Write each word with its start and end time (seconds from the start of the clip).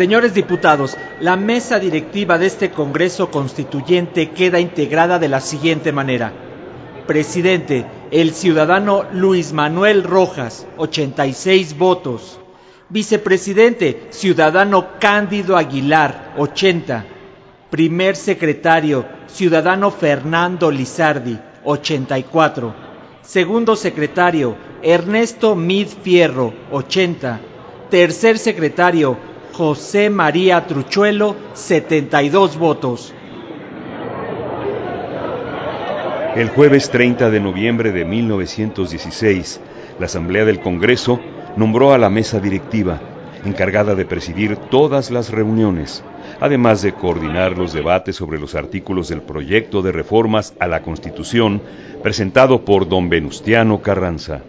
Señores 0.00 0.32
diputados, 0.32 0.96
la 1.20 1.36
mesa 1.36 1.78
directiva 1.78 2.38
de 2.38 2.46
este 2.46 2.70
Congreso 2.70 3.30
Constituyente 3.30 4.30
queda 4.30 4.58
integrada 4.58 5.18
de 5.18 5.28
la 5.28 5.42
siguiente 5.42 5.92
manera. 5.92 6.32
Presidente, 7.06 7.84
el 8.10 8.32
ciudadano 8.32 9.04
Luis 9.12 9.52
Manuel 9.52 10.02
Rojas, 10.02 10.66
86 10.78 11.76
votos. 11.76 12.40
Vicepresidente, 12.88 14.06
ciudadano 14.08 14.98
Cándido 14.98 15.58
Aguilar, 15.58 16.32
80. 16.38 17.04
Primer 17.68 18.16
secretario, 18.16 19.04
ciudadano 19.26 19.90
Fernando 19.90 20.70
Lizardi, 20.70 21.38
84. 21.62 22.74
Segundo 23.20 23.76
secretario, 23.76 24.56
Ernesto 24.82 25.54
Mid 25.54 25.88
Fierro, 25.88 26.54
80. 26.70 27.40
Tercer 27.90 28.38
secretario, 28.38 29.18
José 29.52 30.10
María 30.10 30.66
Truchuelo, 30.66 31.36
72 31.54 32.56
votos. 32.56 33.14
El 36.36 36.48
jueves 36.50 36.90
30 36.90 37.28
de 37.30 37.40
noviembre 37.40 37.90
de 37.90 38.04
1916, 38.04 39.60
la 39.98 40.06
Asamblea 40.06 40.44
del 40.44 40.60
Congreso 40.60 41.18
nombró 41.56 41.92
a 41.92 41.98
la 41.98 42.08
mesa 42.08 42.38
directiva, 42.38 43.00
encargada 43.44 43.94
de 43.94 44.04
presidir 44.04 44.56
todas 44.56 45.10
las 45.10 45.30
reuniones, 45.30 46.04
además 46.40 46.82
de 46.82 46.92
coordinar 46.92 47.58
los 47.58 47.72
debates 47.72 48.16
sobre 48.16 48.38
los 48.38 48.54
artículos 48.54 49.08
del 49.08 49.22
proyecto 49.22 49.82
de 49.82 49.92
reformas 49.92 50.54
a 50.60 50.68
la 50.68 50.82
Constitución 50.82 51.60
presentado 52.02 52.64
por 52.64 52.88
don 52.88 53.08
Venustiano 53.08 53.82
Carranza. 53.82 54.42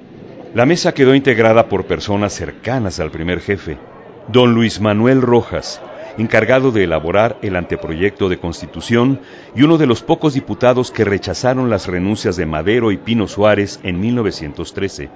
La 0.53 0.65
mesa 0.65 0.93
quedó 0.93 1.15
integrada 1.15 1.67
por 1.67 1.85
personas 1.85 2.33
cercanas 2.33 2.99
al 2.99 3.09
primer 3.09 3.39
jefe, 3.39 3.77
don 4.27 4.53
Luis 4.53 4.79
Manuel 4.79 5.21
Rojas, 5.21 5.81
encargado 6.17 6.71
de 6.71 6.83
elaborar 6.83 7.37
el 7.41 7.55
anteproyecto 7.55 8.29
de 8.29 8.37
constitución 8.37 9.19
y 9.55 9.63
uno 9.63 9.77
de 9.77 9.87
los 9.87 10.03
pocos 10.03 10.33
diputados 10.33 10.91
que 10.91 11.05
rechazaron 11.05 11.69
las 11.69 11.87
renuncias 11.87 12.35
de 12.35 12.45
Madero 12.45 12.91
y 12.91 12.97
Pino 12.97 13.27
Suárez 13.27 13.79
en 13.83 13.99
1913. 13.99 15.09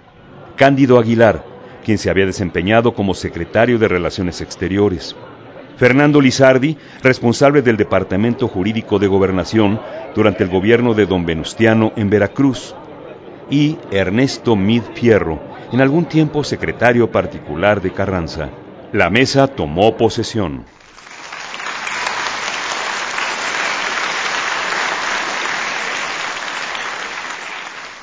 Cándido 0.55 0.97
Aguilar, 0.97 1.45
quien 1.83 1.97
se 1.97 2.09
había 2.09 2.25
desempeñado 2.25 2.93
como 2.93 3.13
secretario 3.13 3.77
de 3.77 3.87
Relaciones 3.87 4.41
Exteriores. 4.41 5.15
Fernando 5.77 6.21
Lizardi, 6.21 6.77
responsable 7.03 7.61
del 7.61 7.75
Departamento 7.75 8.47
Jurídico 8.47 8.97
de 8.97 9.07
Gobernación 9.07 9.79
durante 10.15 10.43
el 10.43 10.49
gobierno 10.49 10.93
de 10.93 11.05
don 11.05 11.25
Venustiano 11.25 11.91
en 11.97 12.09
Veracruz. 12.09 12.75
Y 13.49 13.77
Ernesto 13.91 14.55
Mid 14.55 14.81
Fierro, 14.95 15.39
en 15.71 15.81
algún 15.81 16.05
tiempo 16.05 16.43
secretario 16.43 17.11
particular 17.11 17.81
de 17.81 17.91
Carranza. 17.91 18.49
La 18.95 19.09
mesa 19.09 19.47
tomó 19.47 19.97
posesión. 19.97 20.63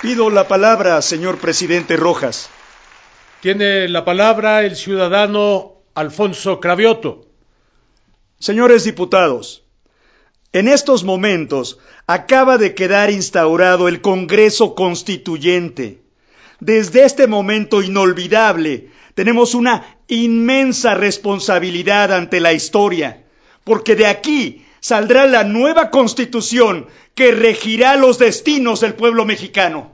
Pido 0.03 0.29
la 0.29 0.47
palabra, 0.49 1.01
señor 1.01 1.39
presidente 1.39 1.97
Rojas. 1.97 2.51
Tiene 3.41 3.89
la 3.89 4.05
palabra 4.05 4.65
el 4.65 4.77
ciudadano 4.77 5.77
Alfonso 5.95 6.61
Cravioto. 6.61 7.25
Señores 8.39 8.85
diputados, 8.85 9.65
en 10.53 10.69
estos 10.69 11.05
momentos 11.05 11.79
acaba 12.07 12.59
de 12.59 12.75
quedar 12.75 13.09
instaurado 13.09 13.89
el 13.89 14.03
Congreso 14.03 14.75
Constituyente. 14.75 16.03
Desde 16.61 17.07
este 17.07 17.27
momento 17.27 17.81
inolvidable 17.81 18.92
tenemos 19.15 19.55
una 19.55 19.99
inmensa 20.09 20.95
responsabilidad 20.95 22.13
ante 22.13 22.41
la 22.41 22.53
historia, 22.53 23.25
porque 23.65 23.95
de 23.95 24.07
aquí 24.07 24.65
saldrá 24.81 25.27
la 25.27 25.45
nueva 25.45 25.91
constitución 25.91 26.87
que 27.15 27.33
regirá 27.33 27.97
los 27.97 28.19
destinos 28.19 28.81
del 28.81 28.95
pueblo 28.95 29.25
mexicano. 29.25 29.93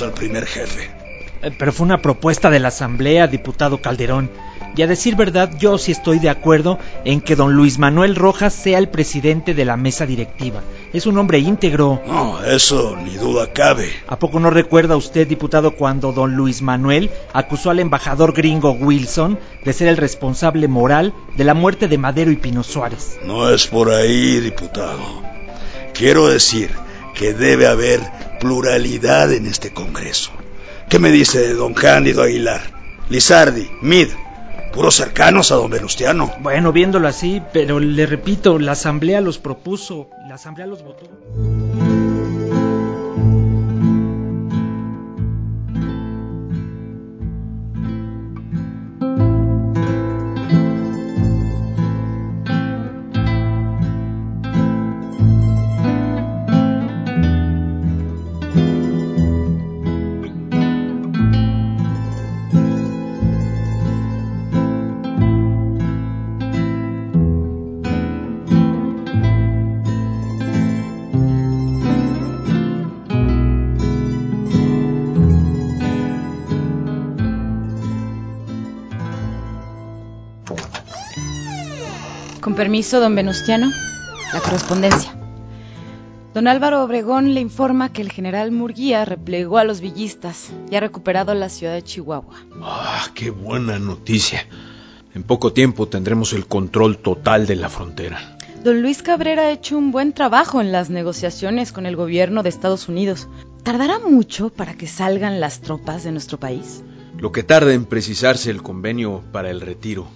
Al 0.00 0.12
primer 0.12 0.46
jefe. 0.46 0.90
Eh, 1.42 1.50
pero 1.58 1.72
fue 1.72 1.84
una 1.84 2.00
propuesta 2.00 2.50
de 2.50 2.58
la 2.58 2.68
Asamblea, 2.68 3.26
diputado 3.26 3.80
Calderón. 3.80 4.30
Y 4.76 4.82
a 4.82 4.88
decir 4.88 5.14
verdad, 5.14 5.52
yo 5.56 5.78
sí 5.78 5.92
estoy 5.92 6.18
de 6.18 6.28
acuerdo 6.28 6.80
en 7.04 7.20
que 7.20 7.36
don 7.36 7.52
Luis 7.52 7.78
Manuel 7.78 8.16
Rojas 8.16 8.52
sea 8.52 8.78
el 8.78 8.88
presidente 8.88 9.54
de 9.54 9.64
la 9.64 9.76
mesa 9.76 10.04
directiva. 10.04 10.62
Es 10.92 11.06
un 11.06 11.16
hombre 11.16 11.38
íntegro. 11.38 12.02
No, 12.06 12.42
eso 12.42 12.96
ni 12.96 13.14
duda 13.14 13.52
cabe. 13.52 13.92
¿A 14.08 14.18
poco 14.18 14.40
no 14.40 14.50
recuerda 14.50 14.96
usted, 14.96 15.28
diputado, 15.28 15.76
cuando 15.76 16.10
don 16.10 16.34
Luis 16.34 16.60
Manuel 16.60 17.10
acusó 17.32 17.70
al 17.70 17.78
embajador 17.78 18.32
gringo 18.32 18.72
Wilson 18.72 19.38
de 19.64 19.72
ser 19.72 19.86
el 19.86 19.96
responsable 19.96 20.66
moral 20.66 21.14
de 21.36 21.44
la 21.44 21.54
muerte 21.54 21.86
de 21.86 21.98
Madero 21.98 22.32
y 22.32 22.36
Pino 22.36 22.64
Suárez? 22.64 23.18
No 23.24 23.48
es 23.50 23.68
por 23.68 23.90
ahí, 23.90 24.40
diputado. 24.40 25.22
Quiero 25.92 26.26
decir 26.26 26.70
que 27.14 27.32
debe 27.32 27.68
haber 27.68 28.00
pluralidad 28.44 29.32
en 29.32 29.46
este 29.46 29.72
Congreso. 29.72 30.30
¿Qué 30.90 30.98
me 30.98 31.10
dice 31.10 31.54
don 31.54 31.72
Cándido 31.72 32.22
Aguilar? 32.22 32.60
Lizardi, 33.08 33.70
Mid, 33.80 34.08
puros 34.74 34.96
cercanos 34.96 35.50
a 35.50 35.54
don 35.54 35.70
Venustiano. 35.70 36.30
Bueno, 36.40 36.70
viéndolo 36.70 37.08
así, 37.08 37.40
pero 37.54 37.80
le 37.80 38.04
repito, 38.04 38.58
la 38.58 38.72
Asamblea 38.72 39.22
los 39.22 39.38
propuso, 39.38 40.10
la 40.28 40.34
Asamblea 40.34 40.66
los 40.66 40.84
votó. 40.84 41.08
Con 82.54 82.58
permiso, 82.58 83.00
don 83.00 83.16
Venustiano, 83.16 83.72
la 84.32 84.38
correspondencia. 84.38 85.12
Don 86.34 86.46
Álvaro 86.46 86.84
Obregón 86.84 87.34
le 87.34 87.40
informa 87.40 87.92
que 87.92 88.00
el 88.00 88.12
general 88.12 88.52
Murguía 88.52 89.04
replegó 89.04 89.58
a 89.58 89.64
los 89.64 89.80
villistas 89.80 90.52
y 90.70 90.76
ha 90.76 90.80
recuperado 90.80 91.34
la 91.34 91.48
ciudad 91.48 91.74
de 91.74 91.82
Chihuahua. 91.82 92.36
¡Ah, 92.62 93.08
qué 93.12 93.30
buena 93.30 93.80
noticia! 93.80 94.46
En 95.16 95.24
poco 95.24 95.52
tiempo 95.52 95.88
tendremos 95.88 96.32
el 96.32 96.46
control 96.46 96.98
total 96.98 97.48
de 97.48 97.56
la 97.56 97.68
frontera. 97.68 98.38
Don 98.62 98.82
Luis 98.82 99.02
Cabrera 99.02 99.42
ha 99.42 99.50
hecho 99.50 99.76
un 99.76 99.90
buen 99.90 100.12
trabajo 100.12 100.60
en 100.60 100.70
las 100.70 100.90
negociaciones 100.90 101.72
con 101.72 101.86
el 101.86 101.96
gobierno 101.96 102.44
de 102.44 102.50
Estados 102.50 102.88
Unidos. 102.88 103.26
¿Tardará 103.64 103.98
mucho 103.98 104.50
para 104.50 104.74
que 104.74 104.86
salgan 104.86 105.40
las 105.40 105.60
tropas 105.60 106.04
de 106.04 106.12
nuestro 106.12 106.38
país? 106.38 106.84
Lo 107.18 107.32
que 107.32 107.42
tarda 107.42 107.74
en 107.74 107.84
precisarse 107.84 108.52
el 108.52 108.62
convenio 108.62 109.24
para 109.32 109.50
el 109.50 109.60
retiro. 109.60 110.06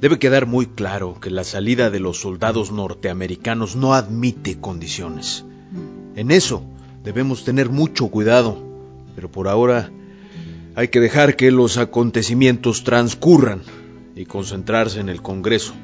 Debe 0.00 0.18
quedar 0.20 0.46
muy 0.46 0.66
claro 0.66 1.18
que 1.20 1.30
la 1.30 1.42
salida 1.42 1.90
de 1.90 1.98
los 1.98 2.20
soldados 2.20 2.70
norteamericanos 2.70 3.74
no 3.74 3.94
admite 3.94 4.60
condiciones. 4.60 5.44
En 6.14 6.30
eso 6.30 6.62
debemos 7.02 7.44
tener 7.44 7.68
mucho 7.68 8.06
cuidado, 8.08 8.62
pero 9.16 9.30
por 9.30 9.48
ahora 9.48 9.90
hay 10.76 10.88
que 10.88 11.00
dejar 11.00 11.34
que 11.34 11.50
los 11.50 11.78
acontecimientos 11.78 12.84
transcurran 12.84 13.62
y 14.14 14.24
concentrarse 14.26 15.00
en 15.00 15.08
el 15.08 15.20
Congreso. 15.20 15.74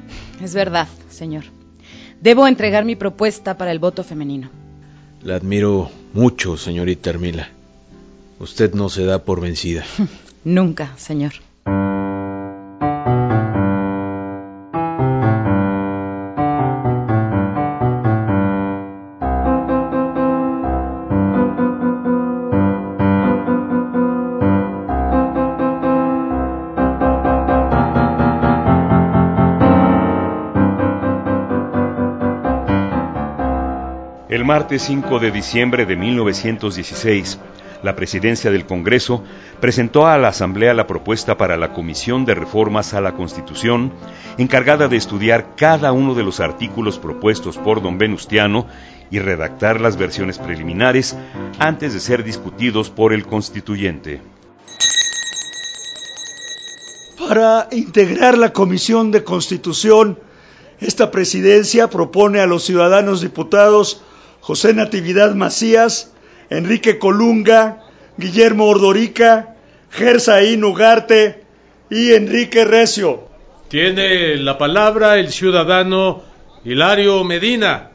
Es 0.41 0.53
verdad, 0.53 0.87
señor. 1.09 1.43
Debo 2.21 2.47
entregar 2.47 2.85
mi 2.85 2.95
propuesta 2.95 3.57
para 3.57 3.71
el 3.71 3.79
voto 3.79 4.05
femenino. 4.05 4.49
La 5.21 5.35
admiro 5.35 5.91
mucho, 6.13 6.55
señorita 6.55 7.09
Hermila. 7.09 7.49
Usted 8.39 8.73
no 8.73 8.87
se 8.87 9.03
da 9.03 9.23
por 9.23 9.41
vencida. 9.41 9.83
Nunca, 10.45 10.93
señor. 10.97 11.33
Martes 34.55 34.83
5 34.83 35.19
de 35.19 35.31
diciembre 35.31 35.85
de 35.85 35.97
1916, 35.97 37.39
la 37.83 37.93
presidencia 37.97 38.51
del 38.51 38.65
Congreso 38.65 39.21
presentó 39.59 40.07
a 40.07 40.17
la 40.17 40.29
Asamblea 40.29 40.73
la 40.73 40.87
propuesta 40.87 41.37
para 41.37 41.57
la 41.57 41.73
Comisión 41.73 42.23
de 42.23 42.35
Reformas 42.35 42.93
a 42.93 43.01
la 43.01 43.15
Constitución, 43.15 43.91
encargada 44.37 44.87
de 44.87 44.95
estudiar 44.95 45.57
cada 45.57 45.91
uno 45.91 46.15
de 46.15 46.23
los 46.23 46.39
artículos 46.39 46.99
propuestos 46.99 47.57
por 47.57 47.81
don 47.81 47.97
Venustiano 47.97 48.65
y 49.11 49.19
redactar 49.19 49.81
las 49.81 49.97
versiones 49.97 50.39
preliminares 50.39 51.17
antes 51.59 51.93
de 51.93 51.99
ser 51.99 52.23
discutidos 52.23 52.89
por 52.89 53.11
el 53.11 53.25
constituyente. 53.25 54.21
Para 57.19 57.67
integrar 57.73 58.37
la 58.37 58.53
Comisión 58.53 59.11
de 59.11 59.21
Constitución, 59.25 60.17
esta 60.79 61.11
presidencia 61.11 61.89
propone 61.89 62.39
a 62.39 62.45
los 62.45 62.63
ciudadanos 62.63 63.19
diputados 63.19 64.01
José 64.45 64.75
Natividad 64.75 65.33
Macías, 65.33 66.11
Enrique 66.51 66.99
Colunga, 66.99 67.81
Guillermo 68.15 68.67
Ordorica, 68.67 69.55
Gersaín 69.89 70.63
Ugarte 70.63 71.43
y 71.89 72.13
Enrique 72.13 72.63
Recio. 72.63 73.27
Tiene 73.69 74.35
la 74.35 74.55
palabra 74.59 75.17
el 75.17 75.31
ciudadano 75.31 76.21
Hilario 76.63 77.23
Medina. 77.23 77.89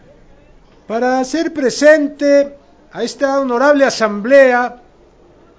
Para 0.89 1.21
hacer 1.21 1.55
presente 1.55 2.57
a 2.91 3.05
esta 3.05 3.39
honorable 3.39 3.85
asamblea 3.85 4.83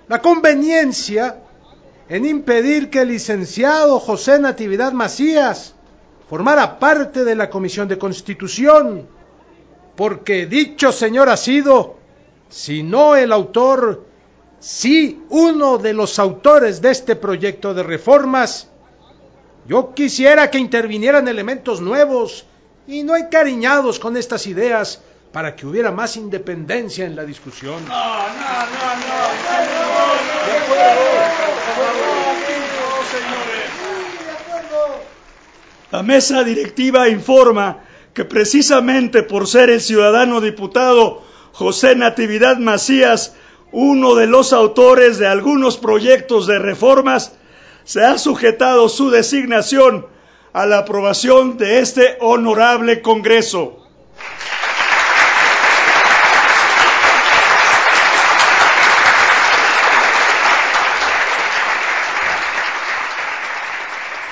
la 0.09 0.21
conveniencia 0.21 1.37
en 2.09 2.25
impedir 2.25 2.89
que 2.89 3.03
el 3.03 3.07
licenciado 3.07 3.97
José 4.01 4.39
Natividad 4.39 4.91
Macías 4.91 5.73
formara 6.29 6.79
parte 6.79 7.23
de 7.23 7.35
la 7.35 7.49
Comisión 7.49 7.87
de 7.87 7.97
Constitución, 7.97 9.07
porque 9.95 10.45
dicho 10.45 10.91
señor 10.91 11.29
ha 11.29 11.37
sido, 11.37 11.97
si 12.49 12.83
no 12.83 13.15
el 13.15 13.31
autor, 13.31 14.05
sí 14.59 15.23
uno 15.29 15.77
de 15.77 15.93
los 15.93 16.19
autores 16.19 16.81
de 16.81 16.91
este 16.91 17.15
proyecto 17.15 17.73
de 17.73 17.83
reformas. 17.83 18.69
Yo 19.67 19.93
quisiera 19.93 20.49
que 20.49 20.57
intervinieran 20.57 21.27
elementos 21.27 21.81
nuevos 21.81 22.45
y 22.87 23.03
no 23.03 23.15
encariñados 23.15 23.99
con 23.99 24.17
estas 24.17 24.47
ideas 24.47 25.01
para 25.31 25.55
que 25.55 25.65
hubiera 25.65 25.91
más 25.91 26.17
independencia 26.17 27.05
en 27.05 27.15
la 27.15 27.23
discusión. 27.23 27.83
La 35.91 36.03
mesa 36.03 36.43
directiva 36.43 37.07
informa 37.09 37.83
que 38.13 38.25
precisamente 38.25 39.23
por 39.23 39.47
ser 39.47 39.69
el 39.69 39.81
ciudadano 39.81 40.41
diputado 40.41 41.23
José 41.53 41.95
Natividad 41.95 42.57
Macías 42.57 43.33
uno 43.71 44.15
de 44.15 44.27
los 44.27 44.53
autores 44.53 45.17
de 45.17 45.27
algunos 45.27 45.77
proyectos 45.77 46.45
de 46.45 46.59
reformas, 46.59 47.33
se 47.83 48.03
ha 48.03 48.17
sujetado 48.17 48.89
su 48.89 49.09
designación 49.09 50.07
a 50.53 50.65
la 50.65 50.79
aprobación 50.79 51.57
de 51.57 51.79
este 51.79 52.17
honorable 52.19 53.01
Congreso. 53.01 53.77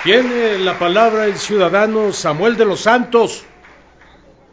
Tiene 0.03 0.57
la 0.59 0.79
palabra 0.79 1.25
el 1.25 1.37
ciudadano 1.37 2.13
Samuel 2.13 2.57
de 2.57 2.65
los 2.65 2.81
Santos. 2.81 3.43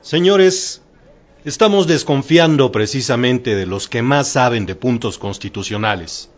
Señores, 0.06 0.82
estamos 1.44 1.88
desconfiando 1.88 2.70
precisamente 2.70 3.56
de 3.56 3.66
los 3.66 3.88
que 3.88 4.02
más 4.02 4.28
saben 4.28 4.64
de 4.64 4.76
puntos 4.76 5.18
constitucionales. 5.18 6.30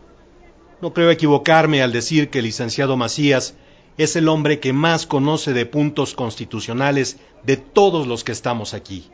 No 0.81 0.94
creo 0.94 1.11
equivocarme 1.11 1.82
al 1.82 1.93
decir 1.93 2.31
que 2.31 2.39
el 2.39 2.46
licenciado 2.46 2.96
Macías 2.96 3.56
es 3.98 4.17
el 4.17 4.29
hombre 4.29 4.58
que 4.58 4.72
más 4.72 5.05
conoce 5.05 5.53
de 5.53 5.67
puntos 5.67 6.15
constitucionales 6.15 7.19
de 7.44 7.58
todos 7.58 8.06
los 8.06 8.25
que 8.25 8.32
estamos 8.32 8.72
aquí. 8.72 9.10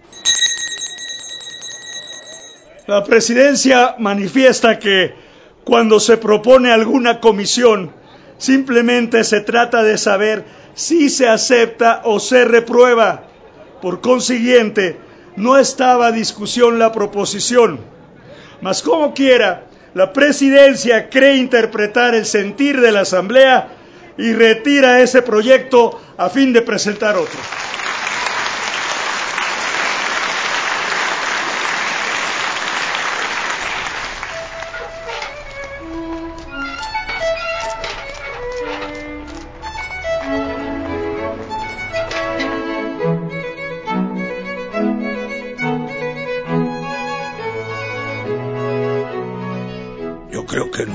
La 2.86 3.02
presidencia 3.02 3.96
manifiesta 3.98 4.78
que 4.78 5.16
cuando 5.64 5.98
se 5.98 6.16
propone 6.16 6.70
alguna 6.70 7.18
comisión, 7.18 7.92
simplemente 8.38 9.24
se 9.24 9.40
trata 9.40 9.82
de 9.82 9.98
saber 9.98 10.44
si 10.74 11.10
se 11.10 11.28
acepta 11.28 12.02
o 12.04 12.20
se 12.20 12.44
reprueba. 12.44 13.33
Por 13.84 14.00
consiguiente, 14.00 14.96
no 15.36 15.58
estaba 15.58 16.06
a 16.06 16.10
discusión 16.10 16.78
la 16.78 16.90
proposición. 16.90 17.80
Mas 18.62 18.80
como 18.80 19.12
quiera, 19.12 19.66
la 19.92 20.10
presidencia 20.10 21.10
cree 21.10 21.36
interpretar 21.36 22.14
el 22.14 22.24
sentir 22.24 22.80
de 22.80 22.92
la 22.92 23.00
Asamblea 23.00 23.68
y 24.16 24.32
retira 24.32 25.02
ese 25.02 25.20
proyecto 25.20 26.00
a 26.16 26.30
fin 26.30 26.54
de 26.54 26.62
presentar 26.62 27.18
otro. 27.18 27.38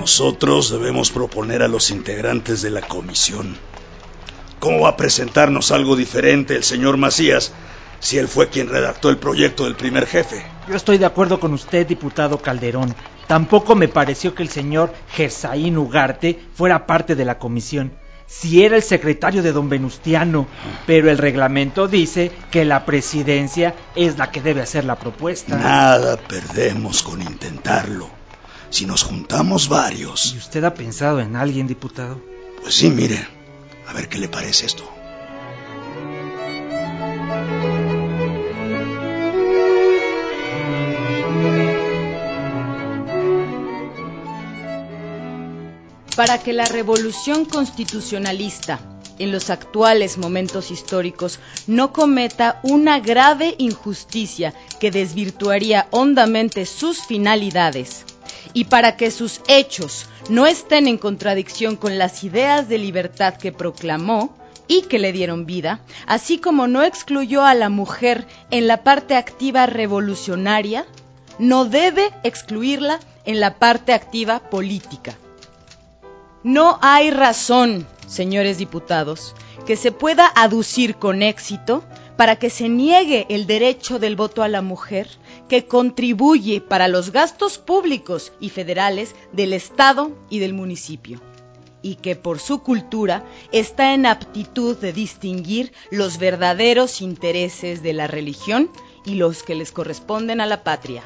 Nosotros 0.09 0.71
debemos 0.71 1.11
proponer 1.11 1.61
a 1.61 1.67
los 1.67 1.91
integrantes 1.91 2.63
de 2.63 2.71
la 2.71 2.81
comisión. 2.81 3.55
¿Cómo 4.59 4.81
va 4.81 4.89
a 4.89 4.97
presentarnos 4.97 5.71
algo 5.71 5.95
diferente 5.95 6.55
el 6.55 6.63
señor 6.63 6.97
Macías 6.97 7.51
si 7.99 8.17
él 8.17 8.27
fue 8.27 8.49
quien 8.49 8.69
redactó 8.69 9.11
el 9.11 9.17
proyecto 9.17 9.65
del 9.65 9.75
primer 9.75 10.07
jefe? 10.07 10.43
Yo 10.67 10.75
estoy 10.75 10.97
de 10.97 11.05
acuerdo 11.05 11.39
con 11.39 11.53
usted, 11.53 11.85
diputado 11.85 12.39
Calderón. 12.39 12.95
Tampoco 13.27 13.75
me 13.75 13.87
pareció 13.87 14.33
que 14.33 14.41
el 14.41 14.49
señor 14.49 14.91
Gersaín 15.11 15.77
Ugarte 15.77 16.39
fuera 16.55 16.87
parte 16.87 17.13
de 17.15 17.25
la 17.25 17.37
comisión. 17.37 17.91
Si 18.25 18.63
era 18.63 18.77
el 18.77 18.83
secretario 18.83 19.43
de 19.43 19.51
don 19.51 19.69
Venustiano, 19.69 20.47
pero 20.87 21.11
el 21.11 21.19
reglamento 21.19 21.87
dice 21.87 22.31
que 22.49 22.65
la 22.65 22.83
presidencia 22.83 23.75
es 23.95 24.17
la 24.17 24.31
que 24.31 24.41
debe 24.41 24.63
hacer 24.63 24.85
la 24.85 24.95
propuesta. 24.95 25.55
Nada 25.55 26.17
perdemos 26.17 27.03
con 27.03 27.21
intentarlo 27.21 28.18
si 28.69 28.85
nos 28.85 29.03
juntamos 29.03 29.69
varios. 29.69 30.33
¿Y 30.33 30.37
usted 30.37 30.63
ha 30.63 30.73
pensado 30.73 31.19
en 31.19 31.35
alguien, 31.35 31.67
diputado? 31.67 32.21
Pues 32.61 32.75
sí, 32.75 32.89
mire. 32.89 33.27
A 33.87 33.93
ver 33.93 34.07
qué 34.07 34.19
le 34.19 34.27
parece 34.27 34.67
esto. 34.67 34.83
Para 46.15 46.37
que 46.43 46.53
la 46.53 46.65
revolución 46.65 47.45
constitucionalista 47.45 48.79
en 49.19 49.31
los 49.31 49.49
actuales 49.49 50.17
momentos 50.17 50.69
históricos 50.69 51.39
no 51.65 51.93
cometa 51.93 52.59
una 52.63 52.99
grave 52.99 53.55
injusticia 53.57 54.53
que 54.79 54.91
desvirtuaría 54.91 55.87
hondamente 55.91 56.65
sus 56.65 57.05
finalidades, 57.05 58.05
y 58.53 58.65
para 58.65 58.97
que 58.97 59.11
sus 59.11 59.41
hechos 59.47 60.07
no 60.29 60.45
estén 60.45 60.87
en 60.87 60.97
contradicción 60.97 61.75
con 61.75 61.97
las 61.97 62.23
ideas 62.23 62.69
de 62.69 62.77
libertad 62.77 63.35
que 63.35 63.51
proclamó 63.51 64.35
y 64.67 64.83
que 64.83 64.99
le 64.99 65.11
dieron 65.11 65.45
vida, 65.45 65.81
así 66.05 66.37
como 66.37 66.67
no 66.67 66.83
excluyó 66.83 67.43
a 67.43 67.55
la 67.55 67.69
mujer 67.69 68.27
en 68.51 68.67
la 68.67 68.83
parte 68.83 69.15
activa 69.15 69.65
revolucionaria, 69.65 70.85
no 71.39 71.65
debe 71.65 72.11
excluirla 72.23 72.99
en 73.25 73.39
la 73.39 73.55
parte 73.55 73.93
activa 73.93 74.39
política. 74.39 75.15
No 76.43 76.79
hay 76.81 77.11
razón, 77.11 77.87
señores 78.07 78.57
diputados, 78.57 79.35
que 79.65 79.75
se 79.75 79.91
pueda 79.91 80.31
aducir 80.35 80.95
con 80.95 81.21
éxito 81.23 81.83
para 82.19 82.35
que 82.35 82.49
se 82.49 82.67
niegue 82.67 83.25
el 83.29 83.47
derecho 83.47 83.97
del 83.97 84.17
voto 84.17 84.43
a 84.43 84.49
la 84.49 84.61
mujer 84.61 85.07
que 85.47 85.67
contribuye 85.67 86.59
para 86.59 86.89
los 86.89 87.13
gastos 87.13 87.57
públicos 87.57 88.33
y 88.41 88.49
federales 88.49 89.15
del 89.31 89.53
Estado 89.53 90.11
y 90.29 90.39
del 90.39 90.53
municipio 90.53 91.21
y 91.81 91.95
que 91.95 92.17
por 92.17 92.39
su 92.39 92.61
cultura 92.61 93.23
está 93.53 93.93
en 93.93 94.05
aptitud 94.05 94.75
de 94.75 94.91
distinguir 94.91 95.71
los 95.91 96.17
verdaderos 96.17 96.99
intereses 96.99 97.83
de 97.83 97.93
la 97.93 98.07
religión 98.07 98.69
y 99.05 99.15
los 99.15 99.41
que 99.41 99.55
les 99.55 99.71
corresponden 99.71 100.41
a 100.41 100.45
la 100.45 100.61
patria. 100.61 101.03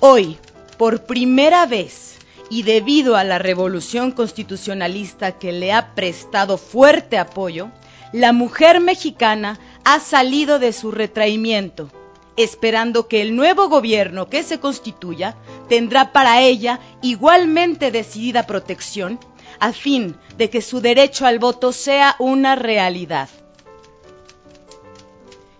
Hoy, 0.00 0.36
por 0.76 1.06
primera 1.06 1.64
vez, 1.64 2.18
y 2.50 2.64
debido 2.64 3.16
a 3.16 3.24
la 3.24 3.38
revolución 3.38 4.12
constitucionalista 4.12 5.38
que 5.38 5.52
le 5.52 5.72
ha 5.72 5.94
prestado 5.94 6.58
fuerte 6.58 7.16
apoyo, 7.16 7.70
la 8.12 8.32
mujer 8.32 8.80
mexicana 8.80 9.58
ha 9.84 10.00
salido 10.00 10.58
de 10.58 10.72
su 10.72 10.90
retraimiento 10.90 11.90
esperando 12.36 13.08
que 13.08 13.22
el 13.22 13.36
nuevo 13.36 13.68
gobierno 13.68 14.28
que 14.28 14.42
se 14.42 14.60
constituya 14.60 15.36
tendrá 15.68 16.12
para 16.12 16.40
ella 16.40 16.80
igualmente 17.02 17.90
decidida 17.90 18.46
protección 18.46 19.18
a 19.58 19.72
fin 19.72 20.16
de 20.38 20.50
que 20.50 20.62
su 20.62 20.80
derecho 20.80 21.26
al 21.26 21.38
voto 21.38 21.72
sea 21.72 22.16
una 22.18 22.56
realidad. 22.56 23.28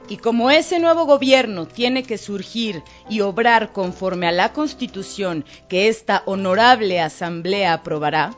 Y 0.08 0.16
como 0.16 0.50
ese 0.50 0.78
nuevo 0.78 1.06
gobierno 1.06 1.66
tiene 1.66 2.02
que 2.02 2.18
surgir 2.18 2.82
y 3.08 3.20
obrar 3.20 3.72
conforme 3.72 4.26
a 4.26 4.32
la 4.32 4.52
constitución 4.52 5.44
que 5.68 5.88
esta 5.88 6.22
honorable 6.26 7.00
asamblea 7.00 7.74
aprobará, 7.74 8.32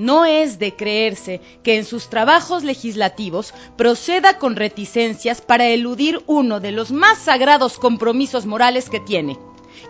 no 0.00 0.24
es 0.24 0.58
de 0.58 0.74
creerse 0.74 1.40
que 1.62 1.76
en 1.76 1.84
sus 1.84 2.08
trabajos 2.08 2.64
legislativos 2.64 3.52
proceda 3.76 4.38
con 4.38 4.56
reticencias 4.56 5.40
para 5.42 5.66
eludir 5.68 6.22
uno 6.26 6.58
de 6.58 6.72
los 6.72 6.90
más 6.90 7.18
sagrados 7.18 7.78
compromisos 7.78 8.46
morales 8.46 8.88
que 8.88 9.00
tiene, 9.00 9.38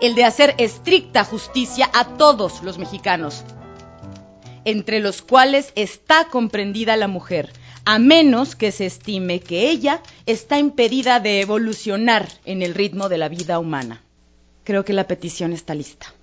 el 0.00 0.14
de 0.14 0.24
hacer 0.24 0.54
estricta 0.58 1.24
justicia 1.24 1.88
a 1.94 2.16
todos 2.16 2.62
los 2.62 2.76
mexicanos, 2.78 3.44
entre 4.64 5.00
los 5.00 5.22
cuales 5.22 5.72
está 5.76 6.26
comprendida 6.26 6.96
la 6.96 7.08
mujer, 7.08 7.52
a 7.84 7.98
menos 7.98 8.56
que 8.56 8.72
se 8.72 8.86
estime 8.86 9.40
que 9.40 9.70
ella 9.70 10.02
está 10.26 10.58
impedida 10.58 11.20
de 11.20 11.40
evolucionar 11.40 12.28
en 12.44 12.62
el 12.62 12.74
ritmo 12.74 13.08
de 13.08 13.18
la 13.18 13.28
vida 13.28 13.58
humana. 13.58 14.02
Creo 14.64 14.84
que 14.84 14.92
la 14.92 15.06
petición 15.06 15.52
está 15.52 15.74
lista. 15.74 16.14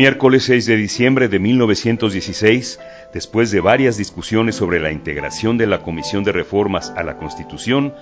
Miércoles 0.00 0.44
6 0.44 0.64
de 0.64 0.76
diciembre 0.78 1.28
de 1.28 1.38
1916, 1.38 2.80
después 3.12 3.50
de 3.50 3.60
varias 3.60 3.98
discusiones 3.98 4.56
sobre 4.56 4.80
la 4.80 4.92
integración 4.92 5.58
de 5.58 5.66
la 5.66 5.82
Comisión 5.82 6.24
de 6.24 6.32
Reformas 6.32 6.90
a 6.96 7.02
la 7.02 7.18
Constitución, 7.18 7.92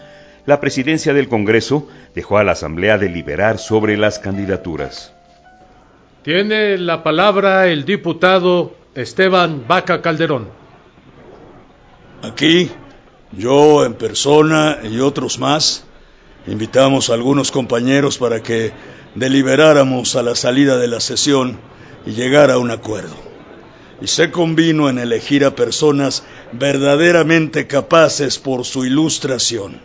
la 0.46 0.60
presidencia 0.60 1.12
del 1.12 1.28
Congreso 1.28 1.88
dejó 2.14 2.38
a 2.38 2.44
la 2.44 2.52
Asamblea 2.52 2.98
deliberar 2.98 3.58
sobre 3.58 3.96
las 3.96 4.20
candidaturas. 4.20 5.12
Tiene 6.22 6.78
la 6.78 7.02
palabra 7.02 7.66
el 7.66 7.84
diputado 7.84 8.76
Esteban 8.94 9.64
Vaca 9.66 10.00
Calderón. 10.00 10.50
Aquí, 12.22 12.70
yo 13.32 13.84
en 13.84 13.94
persona 13.94 14.78
y 14.84 15.00
otros 15.00 15.40
más, 15.40 15.84
invitamos 16.46 17.10
a 17.10 17.14
algunos 17.14 17.50
compañeros 17.50 18.18
para 18.18 18.40
que 18.40 18.70
deliberáramos 19.16 20.14
a 20.14 20.22
la 20.22 20.36
salida 20.36 20.76
de 20.76 20.86
la 20.86 21.00
sesión 21.00 21.58
y 22.08 22.12
llegar 22.12 22.50
a 22.50 22.56
un 22.56 22.70
acuerdo. 22.70 23.14
Y 24.00 24.06
se 24.06 24.30
convino 24.30 24.88
en 24.88 24.98
elegir 24.98 25.44
a 25.44 25.54
personas 25.54 26.24
verdaderamente 26.52 27.66
capaces 27.66 28.38
por 28.38 28.64
su 28.64 28.86
ilustración. 28.86 29.82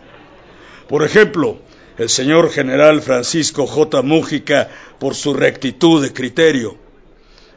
Por 0.88 1.04
ejemplo, 1.04 1.58
el 1.98 2.08
señor 2.08 2.50
general 2.50 3.02
Francisco 3.02 3.66
J. 3.66 4.00
Mújica 4.00 4.70
por 4.98 5.14
su 5.14 5.34
rectitud 5.34 6.02
de 6.02 6.14
criterio, 6.14 6.78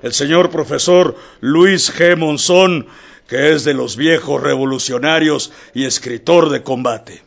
el 0.03 0.11
señor 0.11 0.49
profesor 0.49 1.15
Luis 1.39 1.97
G. 1.97 2.17
Monzón, 2.17 2.87
que 3.25 3.53
es 3.53 3.63
de 3.63 3.73
los 3.73 3.95
viejos 3.95 4.43
revolucionarios 4.43 5.53
y 5.73 5.85
escritor 5.85 6.49
de 6.49 6.63
combate, 6.63 7.23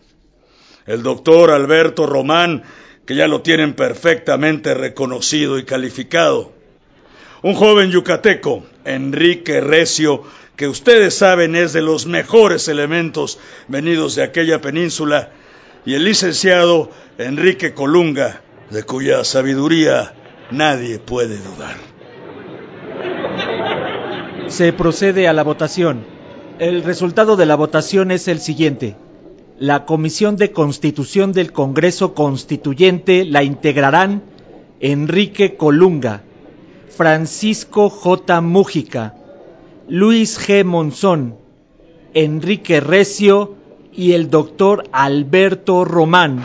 el 0.85 1.03
doctor 1.03 1.53
Alberto 1.53 2.05
Román, 2.05 2.65
que 3.07 3.15
ya 3.15 3.29
lo 3.29 3.41
tienen 3.41 3.73
perfectamente 3.73 4.75
reconocido 4.75 5.59
y 5.59 5.65
calificado. 5.65 6.60
Un 7.43 7.55
joven 7.55 7.91
yucateco, 7.91 8.65
Enrique 8.85 9.61
Recio, 9.61 10.23
que 10.57 10.69
ustedes 10.69 11.15
saben 11.17 11.57
es 11.57 11.73
de 11.73 11.83
los 11.83 12.07
mejores 12.07 12.69
elementos 12.69 13.39
venidos 13.69 14.15
de 14.15 14.23
aquella 14.23 14.61
península, 14.61 15.31
y 15.87 15.95
el 15.95 16.05
licenciado 16.05 16.91
Enrique 17.19 17.73
Colunga, 17.73 18.43
de 18.71 18.83
cuya 18.83 19.25
sabiduría 19.25 20.15
nadie 20.51 20.99
puede 20.99 21.39
dudar. 21.39 21.77
Se 24.49 24.73
procede 24.73 25.29
a 25.29 25.33
la 25.33 25.43
votación. 25.43 26.05
El 26.59 26.83
resultado 26.83 27.37
de 27.37 27.47
la 27.47 27.57
votación 27.57 28.11
es 28.11 28.29
el 28.29 28.41
siguiente 28.41 28.97
la 29.61 29.85
Comisión 29.85 30.37
de 30.37 30.53
Constitución 30.53 31.35
del 31.35 31.53
Congreso 31.53 32.15
Constituyente 32.15 33.27
la 33.27 33.43
integrarán 33.43 34.23
Enrique 34.81 35.55
Colunga, 35.55 36.23
Francisco 36.97 37.89
J. 37.89 38.41
Mújica, 38.41 39.15
Luis 39.89 40.39
G. 40.39 40.65
Monzón, 40.65 41.37
Enrique 42.15 42.81
Recio 42.81 43.55
y 43.93 44.13
el 44.13 44.31
doctor 44.31 44.85
Alberto 44.93 45.85
Román. 45.85 46.45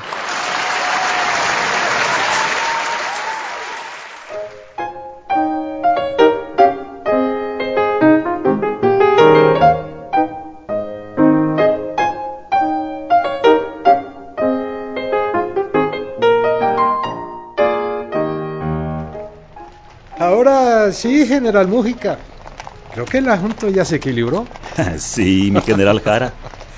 General 21.35 21.67
Mújica. 21.67 22.19
Creo 22.93 23.05
que 23.05 23.17
el 23.17 23.29
asunto 23.29 23.69
ya 23.69 23.83
se 23.83 23.97
equilibró. 23.97 24.47
sí, 24.97 25.51
mi 25.51 25.61
general 25.61 26.01
Jara. 26.01 26.33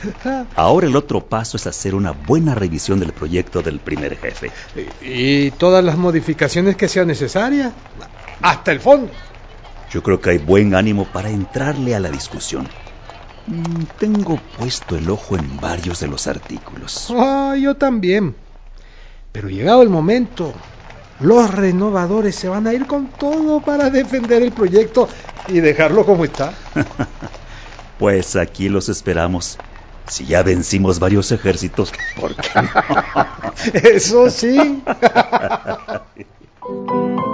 Ahora 0.56 0.88
el 0.88 0.96
otro 0.96 1.22
paso 1.22 1.58
es 1.58 1.68
hacer 1.68 1.96
una 1.96 2.12
buena 2.12 2.56
revisión 2.56 3.00
del 3.00 3.12
proyecto 3.12 3.62
del 3.62 3.80
primer 3.80 4.18
jefe. 4.18 4.52
Y, 5.02 5.52
todas 5.52 5.84
las 5.84 5.98
modificaciones 5.98 6.76
que 6.76 6.88
sean 6.88 7.08
necesarias. 7.08 7.74
Hasta 8.42 8.72
el 8.72 8.80
fondo. 8.80 9.12
Yo 9.92 10.04
creo 10.04 10.20
que 10.20 10.32
hay 10.32 10.38
buen 10.38 10.76
ánimo 10.76 11.06
para 11.06 11.30
entrarle 11.30 11.96
a 11.96 12.00
la 12.00 12.10
discusión. 12.10 12.68
Mm, 13.48 13.84
tengo 14.00 14.38
puesto 14.58 14.96
el 14.98 15.10
ojo 15.10 15.38
en 15.38 15.60
varios 15.60 16.00
de 16.00 16.08
los 16.08 16.28
artículos. 16.28 17.14
Ah, 17.16 17.56
yo 17.60 17.76
también. 17.76 18.36
Pero 19.32 19.50
llegado 19.50 19.84
el 19.84 19.90
momento, 19.90 20.54
los 21.20 21.54
renovadores 21.54 22.36
se 22.36 22.50
van 22.50 22.68
a 22.68 22.74
ir 22.74 22.86
con 22.86 23.08
todo 23.20 23.62
para 23.62 23.90
defender 23.90 24.44
el 24.44 24.52
proyecto 24.52 25.08
y 25.48 25.60
dejarlo 25.60 26.06
como 26.06 26.26
está. 26.26 26.54
pues 28.00 28.36
aquí 28.36 28.70
los 28.70 28.90
esperamos. 28.90 29.58
Si 30.08 30.26
ya 30.26 30.42
vencimos 30.42 31.00
varios 31.00 31.32
ejércitos, 31.32 31.92
¿por 32.20 32.36
qué 32.36 32.50
Eso 33.96 34.30
sí. 34.30 34.82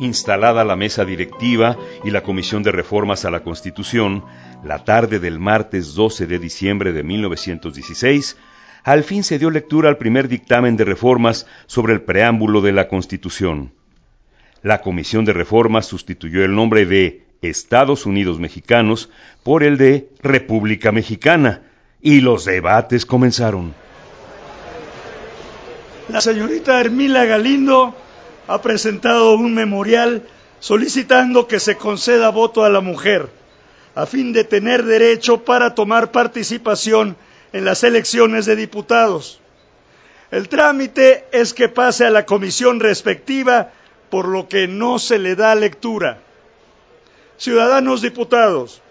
instalada 0.00 0.64
la 0.64 0.76
mesa 0.76 1.04
directiva 1.04 1.76
y 2.04 2.10
la 2.10 2.22
Comisión 2.22 2.62
de 2.62 2.72
Reformas 2.72 3.24
a 3.24 3.30
la 3.30 3.44
Constitución, 3.44 4.24
la 4.64 4.84
tarde 4.84 5.20
del 5.20 5.38
martes 5.38 5.94
12 5.94 6.26
de 6.26 6.38
diciembre 6.38 6.92
de 6.92 7.02
1916, 7.02 8.36
al 8.82 9.04
fin 9.04 9.22
se 9.22 9.38
dio 9.38 9.50
lectura 9.50 9.88
al 9.88 9.98
primer 9.98 10.28
dictamen 10.28 10.76
de 10.76 10.84
reformas 10.84 11.46
sobre 11.66 11.92
el 11.92 12.02
preámbulo 12.02 12.62
de 12.62 12.72
la 12.72 12.88
Constitución. 12.88 13.72
La 14.62 14.80
Comisión 14.80 15.24
de 15.24 15.32
Reformas 15.32 15.86
sustituyó 15.86 16.44
el 16.44 16.54
nombre 16.54 16.86
de 16.86 17.24
Estados 17.42 18.06
Unidos 18.06 18.38
Mexicanos 18.40 19.10
por 19.42 19.62
el 19.62 19.76
de 19.76 20.08
República 20.22 20.92
Mexicana, 20.92 21.62
y 22.02 22.20
los 22.20 22.46
debates 22.46 23.04
comenzaron. 23.04 23.74
La 26.08 26.20
señorita 26.20 26.80
Hermila 26.80 27.24
Galindo 27.24 27.94
ha 28.50 28.60
presentado 28.62 29.34
un 29.34 29.54
memorial 29.54 30.24
solicitando 30.58 31.46
que 31.46 31.60
se 31.60 31.76
conceda 31.76 32.30
voto 32.30 32.64
a 32.64 32.68
la 32.68 32.80
mujer, 32.80 33.28
a 33.94 34.06
fin 34.06 34.32
de 34.32 34.42
tener 34.42 34.84
derecho 34.84 35.44
para 35.44 35.76
tomar 35.76 36.10
participación 36.10 37.16
en 37.52 37.64
las 37.64 37.84
elecciones 37.84 38.46
de 38.46 38.56
diputados. 38.56 39.40
El 40.32 40.48
trámite 40.48 41.26
es 41.30 41.54
que 41.54 41.68
pase 41.68 42.04
a 42.04 42.10
la 42.10 42.26
comisión 42.26 42.80
respectiva, 42.80 43.70
por 44.10 44.26
lo 44.26 44.48
que 44.48 44.66
no 44.66 44.98
se 44.98 45.20
le 45.20 45.36
da 45.36 45.54
lectura. 45.54 46.18
Ciudadanos 47.36 48.02
diputados, 48.02 48.82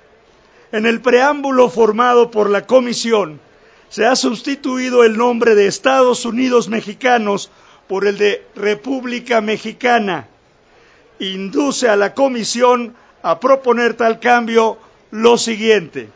en 0.72 0.86
el 0.86 1.02
preámbulo 1.02 1.70
formado 1.70 2.32
por 2.32 2.50
la 2.50 2.66
comisión 2.66 3.42
se 3.90 4.06
ha 4.06 4.16
sustituido 4.16 5.04
el 5.04 5.18
nombre 5.18 5.56
de 5.56 5.68
Estados 5.68 6.24
Unidos 6.24 6.70
Mexicanos 6.70 7.52
por 7.90 8.06
el 8.06 8.20
de 8.20 8.46
República 8.56 9.42
Mexicana. 9.42 10.28
Induce 11.18 11.90
a 11.90 11.96
la 11.96 12.14
Comisión 12.14 12.96
a 13.24 13.40
proponer 13.40 13.96
tal 13.96 14.20
cambio 14.20 14.78
lo 15.10 15.40
siguiente. 15.40 16.08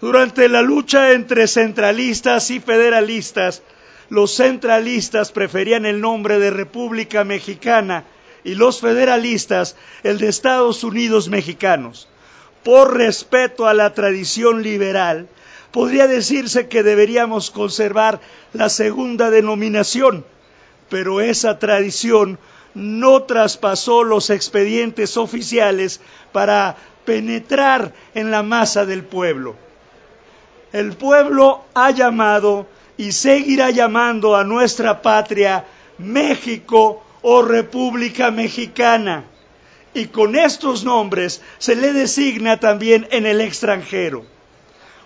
Durante 0.00 0.48
la 0.48 0.62
lucha 0.62 1.10
entre 1.10 1.48
centralistas 1.48 2.52
y 2.52 2.60
federalistas, 2.60 3.64
los 4.10 4.36
centralistas 4.36 5.32
preferían 5.32 5.86
el 5.86 6.00
nombre 6.00 6.38
de 6.38 6.52
República 6.52 7.24
Mexicana 7.24 8.04
y 8.44 8.54
los 8.54 8.80
federalistas 8.80 9.74
el 10.04 10.18
de 10.18 10.28
Estados 10.28 10.84
Unidos 10.84 11.28
Mexicanos. 11.28 12.08
Por 12.62 12.96
respeto 12.96 13.66
a 13.66 13.74
la 13.74 13.92
tradición 13.92 14.62
liberal, 14.62 15.26
podría 15.72 16.06
decirse 16.06 16.68
que 16.68 16.84
deberíamos 16.84 17.50
conservar 17.50 18.20
la 18.52 18.68
segunda 18.68 19.30
denominación, 19.30 20.24
pero 20.88 21.20
esa 21.20 21.58
tradición 21.58 22.38
no 22.74 23.22
traspasó 23.22 24.04
los 24.04 24.30
expedientes 24.30 25.16
oficiales 25.16 26.00
para 26.32 26.76
penetrar 27.04 27.94
en 28.14 28.30
la 28.30 28.42
masa 28.42 28.84
del 28.84 29.02
pueblo. 29.02 29.56
El 30.72 30.92
pueblo 30.94 31.64
ha 31.74 31.90
llamado 31.90 32.66
y 32.98 33.12
seguirá 33.12 33.70
llamando 33.70 34.36
a 34.36 34.44
nuestra 34.44 35.00
patria 35.00 35.64
México 35.98 37.02
o 37.22 37.42
República 37.42 38.30
Mexicana. 38.30 39.24
Y 39.94 40.06
con 40.08 40.36
estos 40.36 40.84
nombres 40.84 41.40
se 41.58 41.74
le 41.76 41.94
designa 41.94 42.60
también 42.60 43.08
en 43.10 43.24
el 43.24 43.40
extranjero. 43.40 44.26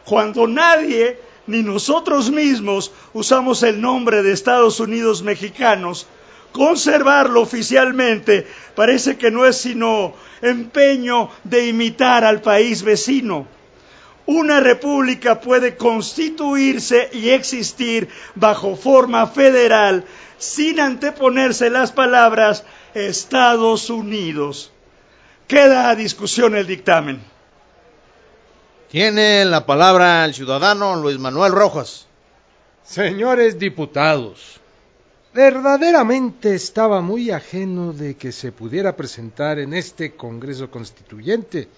Cuando 0.05 0.49
nadie 0.49 1.21
ni 1.51 1.63
nosotros 1.63 2.31
mismos 2.31 2.93
usamos 3.13 3.63
el 3.63 3.81
nombre 3.81 4.23
de 4.23 4.33
Estados 4.33 4.79
Unidos 4.79 5.23
mexicanos, 5.23 6.07
conservarlo 6.53 7.41
oficialmente 7.43 8.47
parece 8.75 9.17
que 9.19 9.31
no 9.31 9.45
es 9.45 9.57
sino 9.57 10.15
empeño 10.43 11.29
de 11.45 11.67
imitar 11.67 12.25
al 12.25 12.41
país 12.41 12.83
vecino. 12.83 13.47
Una 14.27 14.61
república 14.61 15.41
puede 15.41 15.77
constituirse 15.77 17.11
y 17.13 17.31
existir 17.31 18.09
bajo 18.37 18.77
forma 18.77 19.27
federal 19.27 20.05
sin 20.39 20.79
anteponerse 20.79 21.69
las 21.69 21.91
palabras 21.91 22.65
Estados 22.95 23.91
Unidos. 23.91 24.73
Queda 25.49 25.91
a 25.91 25.97
discusión 25.97 26.55
el 26.55 26.67
dictamen. 26.67 27.21
Tiene 28.91 29.45
la 29.45 29.67
palabra 29.67 30.25
el 30.25 30.35
ciudadano 30.35 30.97
Luis 30.97 31.17
Manuel 31.17 31.53
Rojas. 31.53 32.07
Señores 32.83 33.57
diputados, 33.57 34.61
verdaderamente 35.33 36.57
estaba 36.57 37.01
muy 37.01 37.31
ajeno 37.31 37.93
de 37.93 38.17
que 38.17 38.33
se 38.33 38.51
pudiera 38.51 38.97
presentar 38.97 39.61
en 39.61 39.75
este 39.75 40.17
Congreso 40.17 40.73
Constituyente 40.73 41.69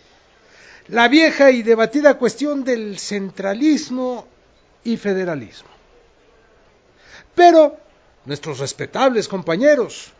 la 0.89 1.07
vieja 1.09 1.51
y 1.51 1.63
debatida 1.63 2.17
cuestión 2.17 2.65
del 2.65 2.99
centralismo 2.99 4.27
y 4.83 4.97
federalismo. 4.97 5.69
Pero 7.35 7.77
nuestros 8.25 8.59
respetables 8.59 9.29
compañeros, 9.29 10.13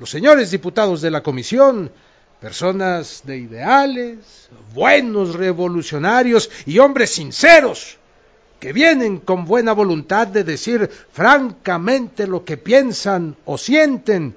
los 0.00 0.10
señores 0.10 0.50
diputados 0.50 1.00
de 1.00 1.12
la 1.12 1.22
Comisión, 1.22 1.92
personas 2.44 3.22
de 3.24 3.38
ideales, 3.38 4.50
buenos 4.74 5.34
revolucionarios 5.34 6.50
y 6.66 6.78
hombres 6.78 7.08
sinceros, 7.08 7.96
que 8.60 8.74
vienen 8.74 9.20
con 9.20 9.46
buena 9.46 9.72
voluntad 9.72 10.26
de 10.26 10.44
decir 10.44 10.90
francamente 11.10 12.26
lo 12.26 12.44
que 12.44 12.58
piensan 12.58 13.34
o 13.46 13.56
sienten, 13.56 14.36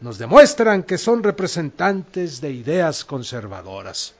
nos 0.00 0.18
demuestran 0.18 0.84
que 0.84 0.98
son 0.98 1.24
representantes 1.24 2.40
de 2.40 2.52
ideas 2.52 3.04
conservadoras. 3.04 4.14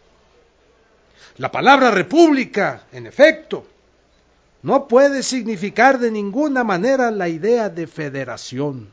La 1.37 1.53
palabra 1.53 1.93
república, 1.93 2.87
en 2.91 3.07
efecto, 3.07 3.65
no 4.63 4.89
puede 4.89 5.23
significar 5.23 6.01
de 6.01 6.11
ninguna 6.11 6.65
manera 6.65 7.13
la 7.13 7.29
idea 7.29 7.69
de 7.69 7.87
federación. 7.87 8.89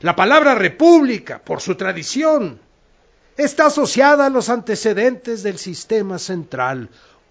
La 0.00 0.16
palabra 0.16 0.56
república, 0.56 1.38
por 1.38 1.60
su 1.60 1.76
tradición, 1.76 2.58
está 3.36 3.66
asociada 3.66 4.26
a 4.26 4.30
los 4.30 4.48
antecedentes 4.48 5.42
del 5.42 5.58
sistema 5.58 6.18
central, 6.18 6.88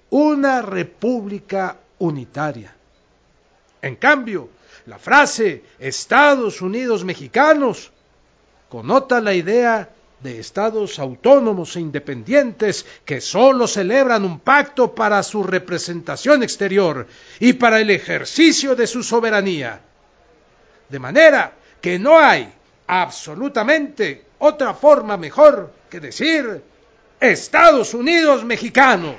una 0.10 0.62
república 0.62 1.78
unitaria. 2.00 2.76
En 3.82 3.96
cambio, 3.96 4.50
la 4.86 5.00
frase 5.00 5.64
Estados 5.80 6.62
Unidos 6.62 7.04
mexicanos 7.04 7.92
connota 8.70 9.22
la 9.22 9.34
idea 9.34 9.90
de 10.22 10.40
estados 10.40 11.00
autónomos 11.00 11.76
e 11.76 11.80
independientes 11.80 12.86
que 13.06 13.22
sólo 13.22 13.68
celebran 13.68 14.24
un 14.24 14.40
pacto 14.40 14.94
para 14.94 15.24
su 15.24 15.44
representación 15.44 16.44
exterior 16.44 17.08
y 17.40 17.54
para 17.54 17.80
el 17.80 17.90
ejercicio 17.90 18.76
de 18.76 18.88
su 18.88 19.04
soberanía. 19.04 19.82
De 20.90 21.00
manera 21.00 21.54
que 21.82 21.98
no 21.98 22.20
hay 22.20 22.54
absolutamente 22.88 24.26
otra 24.42 24.74
forma 24.74 25.18
mejor 25.18 25.72
que 25.88 26.00
decir 26.00 26.64
Estados 27.20 27.94
Unidos 27.94 28.44
mexicanos. 28.44 29.16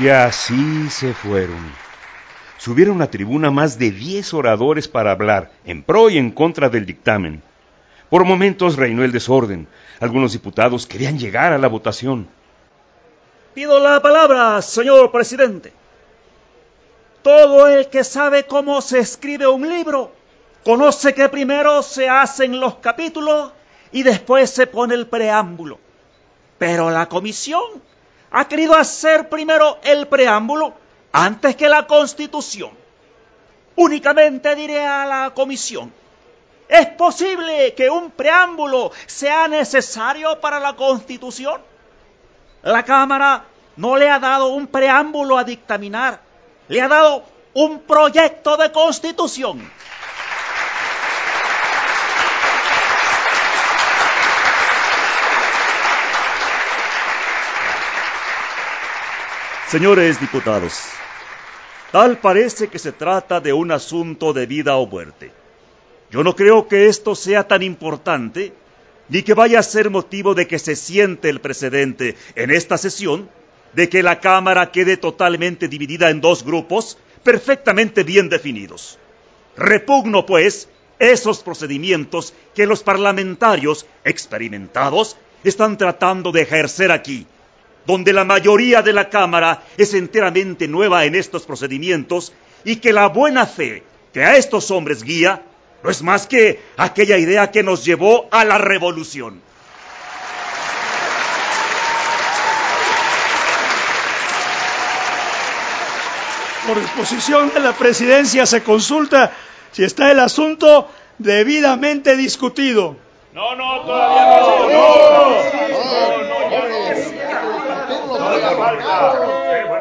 Y 0.00 0.08
así 0.08 0.88
se 0.88 1.12
fueron. 1.12 1.60
Subieron 2.56 3.02
a 3.02 3.10
tribuna 3.10 3.50
más 3.50 3.78
de 3.78 3.90
diez 3.90 4.32
oradores 4.32 4.88
para 4.88 5.10
hablar 5.10 5.52
en 5.66 5.82
pro 5.82 6.08
y 6.08 6.16
en 6.16 6.30
contra 6.30 6.70
del 6.70 6.86
dictamen. 6.86 7.42
Por 8.08 8.24
momentos 8.24 8.76
reinó 8.76 9.04
el 9.04 9.12
desorden. 9.12 9.68
Algunos 10.00 10.32
diputados 10.32 10.86
querían 10.86 11.18
llegar 11.18 11.52
a 11.52 11.58
la 11.58 11.68
votación. 11.68 12.26
Pido 13.54 13.78
la 13.78 14.02
palabra, 14.02 14.60
señor 14.62 15.12
presidente. 15.12 15.72
Todo 17.22 17.68
el 17.68 17.88
que 17.88 18.02
sabe 18.02 18.46
cómo 18.46 18.82
se 18.82 18.98
escribe 18.98 19.46
un 19.46 19.68
libro 19.68 20.10
conoce 20.64 21.14
que 21.14 21.28
primero 21.28 21.80
se 21.84 22.08
hacen 22.08 22.58
los 22.58 22.74
capítulos 22.76 23.52
y 23.92 24.02
después 24.02 24.50
se 24.50 24.66
pone 24.66 24.94
el 24.94 25.06
preámbulo. 25.06 25.78
Pero 26.58 26.90
la 26.90 27.08
comisión 27.08 27.62
ha 28.32 28.48
querido 28.48 28.74
hacer 28.74 29.28
primero 29.28 29.78
el 29.84 30.08
preámbulo 30.08 30.74
antes 31.12 31.54
que 31.54 31.68
la 31.68 31.86
constitución. 31.86 32.72
Únicamente 33.76 34.52
diré 34.56 34.84
a 34.84 35.06
la 35.06 35.30
comisión, 35.32 35.92
¿es 36.68 36.86
posible 36.86 37.72
que 37.74 37.88
un 37.88 38.10
preámbulo 38.10 38.90
sea 39.06 39.46
necesario 39.46 40.40
para 40.40 40.58
la 40.58 40.74
constitución? 40.74 41.60
La 42.64 42.82
Cámara 42.82 43.44
no 43.76 43.96
le 43.96 44.08
ha 44.08 44.18
dado 44.18 44.48
un 44.48 44.66
preámbulo 44.66 45.36
a 45.36 45.44
dictaminar, 45.44 46.20
le 46.68 46.80
ha 46.80 46.88
dado 46.88 47.24
un 47.52 47.80
proyecto 47.80 48.56
de 48.56 48.72
constitución. 48.72 49.70
Señores 59.68 60.18
diputados, 60.18 60.84
tal 61.92 62.16
parece 62.16 62.68
que 62.68 62.78
se 62.78 62.92
trata 62.92 63.40
de 63.40 63.52
un 63.52 63.72
asunto 63.72 64.32
de 64.32 64.46
vida 64.46 64.76
o 64.76 64.86
muerte. 64.86 65.32
Yo 66.10 66.24
no 66.24 66.34
creo 66.34 66.66
que 66.66 66.86
esto 66.86 67.14
sea 67.14 67.46
tan 67.46 67.62
importante, 67.62 68.54
ni 69.08 69.22
que 69.22 69.34
vaya 69.34 69.58
a 69.58 69.62
ser 69.62 69.90
motivo 69.90 70.34
de 70.34 70.46
que 70.46 70.58
se 70.58 70.76
siente 70.76 71.28
el 71.28 71.40
precedente 71.40 72.16
en 72.34 72.50
esta 72.50 72.78
sesión, 72.78 73.28
de 73.74 73.88
que 73.88 74.02
la 74.02 74.20
Cámara 74.20 74.70
quede 74.70 74.96
totalmente 74.96 75.68
dividida 75.68 76.10
en 76.10 76.20
dos 76.20 76.44
grupos 76.44 76.98
perfectamente 77.22 78.04
bien 78.04 78.28
definidos. 78.28 78.98
Repugno, 79.56 80.26
pues, 80.26 80.68
esos 80.98 81.42
procedimientos 81.42 82.34
que 82.54 82.66
los 82.66 82.82
parlamentarios 82.82 83.86
experimentados 84.04 85.16
están 85.42 85.76
tratando 85.76 86.30
de 86.32 86.42
ejercer 86.42 86.92
aquí 86.92 87.26
donde 87.86 88.12
la 88.12 88.24
mayoría 88.24 88.82
de 88.82 88.92
la 88.92 89.08
Cámara 89.08 89.62
es 89.76 89.94
enteramente 89.94 90.68
nueva 90.68 91.04
en 91.04 91.14
estos 91.14 91.44
procedimientos 91.44 92.32
y 92.64 92.76
que 92.76 92.92
la 92.92 93.08
buena 93.08 93.46
fe 93.46 93.82
que 94.12 94.24
a 94.24 94.36
estos 94.36 94.70
hombres 94.70 95.02
guía 95.02 95.42
no 95.84 95.90
es 95.90 96.02
más 96.02 96.26
que 96.26 96.62
aquella 96.78 97.18
idea 97.18 97.50
que 97.50 97.62
nos 97.62 97.84
llevó 97.84 98.26
a 98.30 98.42
la 98.46 98.56
revolución. 98.56 99.42
Por 106.66 106.80
disposición 106.80 107.52
de 107.52 107.60
la 107.60 107.74
presidencia 107.74 108.46
se 108.46 108.62
consulta 108.62 109.32
si 109.72 109.84
está 109.84 110.10
el 110.10 110.20
asunto 110.20 110.88
debidamente 111.18 112.16
discutido. 112.16 112.96
No, 113.34 113.54
no, 113.54 113.82
todavía 113.82 114.40
no. 114.40 114.68
no, 114.70 115.04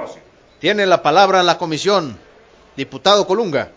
no, 0.02 0.14
tiene 0.60 0.86
la 0.86 1.02
palabra 1.02 1.44
la 1.44 1.58
comisión. 1.58 2.20
Diputado 2.76 3.26
Colunga. 3.26 3.72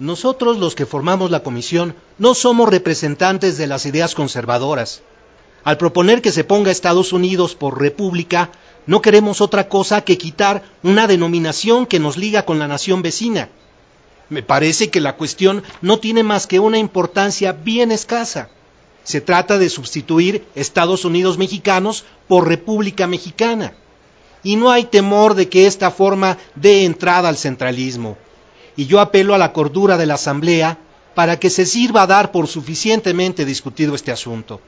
Nosotros 0.00 0.56
los 0.56 0.74
que 0.74 0.86
formamos 0.86 1.30
la 1.30 1.42
comisión 1.42 1.94
no 2.16 2.34
somos 2.34 2.70
representantes 2.70 3.58
de 3.58 3.66
las 3.66 3.84
ideas 3.84 4.14
conservadoras. 4.14 5.02
Al 5.62 5.76
proponer 5.76 6.22
que 6.22 6.32
se 6.32 6.42
ponga 6.42 6.70
Estados 6.70 7.12
Unidos 7.12 7.54
por 7.54 7.78
república, 7.78 8.50
no 8.86 9.02
queremos 9.02 9.42
otra 9.42 9.68
cosa 9.68 10.00
que 10.00 10.16
quitar 10.16 10.62
una 10.82 11.06
denominación 11.06 11.84
que 11.84 12.00
nos 12.00 12.16
liga 12.16 12.46
con 12.46 12.58
la 12.58 12.66
nación 12.66 13.02
vecina. 13.02 13.50
Me 14.30 14.42
parece 14.42 14.88
que 14.88 15.02
la 15.02 15.16
cuestión 15.16 15.62
no 15.82 15.98
tiene 15.98 16.22
más 16.22 16.46
que 16.46 16.60
una 16.60 16.78
importancia 16.78 17.52
bien 17.52 17.92
escasa. 17.92 18.48
Se 19.04 19.20
trata 19.20 19.58
de 19.58 19.68
sustituir 19.68 20.46
Estados 20.54 21.04
Unidos 21.04 21.36
mexicanos 21.36 22.06
por 22.26 22.48
República 22.48 23.06
Mexicana 23.06 23.74
y 24.42 24.56
no 24.56 24.70
hay 24.70 24.84
temor 24.84 25.34
de 25.34 25.50
que 25.50 25.66
esta 25.66 25.90
forma 25.90 26.38
dé 26.54 26.86
entrada 26.86 27.28
al 27.28 27.36
centralismo. 27.36 28.16
Y 28.80 28.86
yo 28.86 28.98
apelo 28.98 29.34
a 29.34 29.38
la 29.38 29.52
cordura 29.52 29.98
de 29.98 30.06
la 30.06 30.14
Asamblea 30.14 30.78
para 31.14 31.38
que 31.38 31.50
se 31.50 31.66
sirva 31.66 32.00
a 32.00 32.06
dar 32.06 32.32
por 32.32 32.48
suficientemente 32.48 33.44
discutido 33.44 33.94
este 33.94 34.10
asunto. 34.10 34.58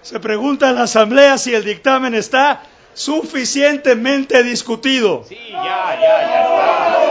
Se 0.00 0.20
pregunta 0.20 0.68
en 0.68 0.76
la 0.76 0.84
Asamblea 0.84 1.38
si 1.38 1.52
el 1.52 1.64
dictamen 1.64 2.14
está 2.14 2.62
suficientemente 2.94 4.44
discutido. 4.44 5.24
Sí, 5.28 5.36
ya, 5.50 5.98
ya, 6.00 6.14
ya 6.30 6.42
está. 6.42 7.02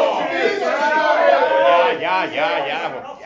Ya, 1.99 2.25
ya, 2.31 2.67
ya, 2.67 3.19
ya. 3.19 3.20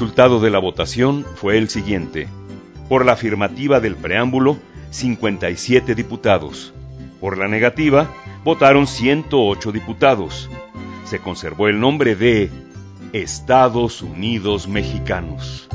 Resultado 0.00 0.40
de 0.40 0.48
la 0.48 0.58
votación 0.58 1.26
fue 1.34 1.58
el 1.58 1.68
siguiente. 1.68 2.26
Por 2.88 3.04
la 3.04 3.12
afirmativa 3.12 3.80
del 3.80 3.96
preámbulo, 3.96 4.56
57 4.88 5.94
diputados. 5.94 6.72
Por 7.20 7.36
la 7.36 7.48
negativa, 7.48 8.10
votaron 8.42 8.86
108 8.86 9.72
diputados. 9.72 10.48
Se 11.04 11.18
conservó 11.18 11.68
el 11.68 11.80
nombre 11.80 12.16
de 12.16 12.50
Estados 13.12 14.00
Unidos 14.00 14.68
Mexicanos. 14.68 15.68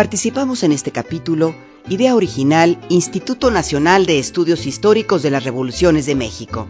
Participamos 0.00 0.62
en 0.62 0.72
este 0.72 0.92
capítulo 0.92 1.54
Idea 1.86 2.14
Original 2.14 2.80
Instituto 2.88 3.50
Nacional 3.50 4.06
de 4.06 4.18
Estudios 4.18 4.64
Históricos 4.64 5.22
de 5.22 5.30
las 5.30 5.44
Revoluciones 5.44 6.06
de 6.06 6.14
México. 6.14 6.66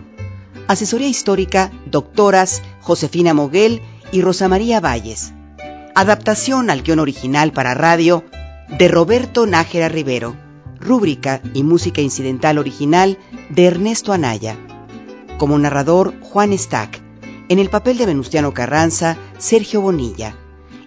Asesoría 0.67 1.07
histórica 1.07 1.71
Doctoras 1.87 2.61
Josefina 2.81 3.33
Moguel 3.33 3.83
y 4.11 4.21
Rosa 4.23 4.49
María 4.49 4.81
Valles. 4.81 5.33
Adaptación 5.95 6.71
al 6.71 6.83
guion 6.83 6.99
original 6.99 7.53
para 7.53 7.75
radio 7.75 8.25
de 8.77 8.89
Roberto 8.89 9.47
Nájera 9.47 9.89
Rivero. 9.89 10.35
Rúbrica 10.81 11.41
y 11.55 11.63
música 11.63 12.01
incidental 12.01 12.59
original 12.59 13.17
de 13.49 13.67
Ernesto 13.67 14.13
Anaya. 14.13 14.57
Como 15.39 15.57
narrador 15.57 16.15
Juan 16.21 16.53
Stack. 16.59 17.01
En 17.49 17.61
el 17.61 17.71
papel 17.71 17.97
de 17.97 18.07
Venustiano 18.07 18.53
Carranza, 18.53 19.17
Sergio 19.39 19.83
Bonilla. 19.83 20.35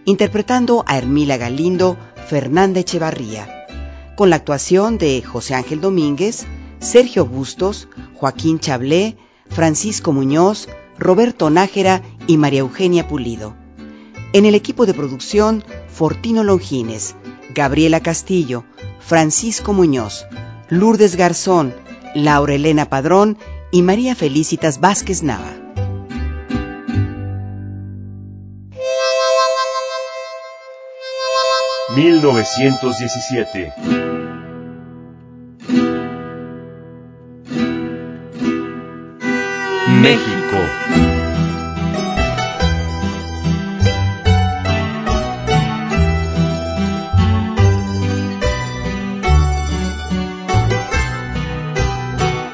Interpretando 0.03 0.84
a 0.86 0.97
Hermila 0.97 1.38
Galindo, 1.38 1.97
Fernanda 2.27 2.79
Echevarría, 2.79 3.67
con 4.15 4.29
la 4.29 4.38
actuación 4.38 4.97
de 4.97 5.21
José 5.21 5.55
Ángel 5.55 5.81
Domínguez, 5.81 6.45
Sergio 6.79 7.25
Bustos, 7.25 7.88
Joaquín 8.15 8.59
Chablé, 8.59 9.17
Francisco 9.49 10.13
Muñoz, 10.13 10.67
Roberto 10.97 11.49
Nájera 11.49 12.01
y 12.27 12.38
María 12.38 12.62
Eugenia 12.62 13.07
Pulido. 13.07 13.55
En 14.33 14.45
el 14.45 14.55
equipo 14.55 14.86
de 14.86 14.93
producción, 14.93 15.63
Fortino 15.88 16.43
Longines, 16.43 17.15
Gabriela 17.53 18.01
Castillo, 18.01 18.63
Francisco 18.99 19.73
Muñoz, 19.73 20.25
Lourdes 20.69 21.15
Garzón, 21.15 21.73
Laura 22.15 22.55
Elena 22.55 22.89
Padrón 22.89 23.38
y 23.71 23.81
María 23.81 24.15
Felicitas 24.15 24.79
Vázquez 24.79 25.23
Nava. 25.23 25.62
1917. 31.95 33.71
México. 40.01 40.58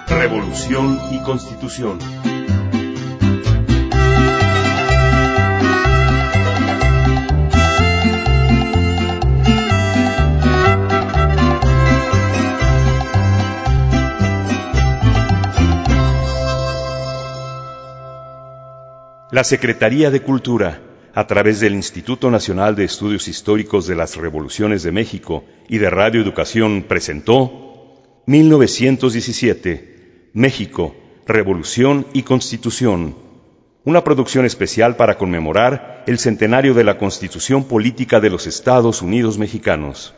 Revolución 0.09 0.99
y 1.11 1.19
Constitución. 1.19 1.97
La 19.31 19.43
Secretaría 19.43 20.09
de 20.09 20.23
Cultura, 20.23 20.81
a 21.13 21.27
través 21.27 21.59
del 21.59 21.73
Instituto 21.73 22.31
Nacional 22.31 22.75
de 22.75 22.85
Estudios 22.85 23.27
Históricos 23.27 23.85
de 23.85 23.93
las 23.93 24.15
Revoluciones 24.15 24.81
de 24.81 24.91
México 24.91 25.43
y 25.67 25.77
de 25.77 25.91
Radio 25.91 26.19
Educación, 26.19 26.85
presentó 26.87 27.93
1917, 28.25 30.31
México, 30.33 30.95
Revolución 31.27 32.07
y 32.11 32.23
Constitución, 32.23 33.17
una 33.83 34.03
producción 34.03 34.45
especial 34.45 34.95
para 34.95 35.19
conmemorar 35.19 36.05
el 36.07 36.17
centenario 36.17 36.73
de 36.73 36.85
la 36.85 36.97
Constitución 36.97 37.65
Política 37.65 38.19
de 38.19 38.31
los 38.31 38.47
Estados 38.47 39.03
Unidos 39.03 39.37
Mexicanos. 39.37 40.15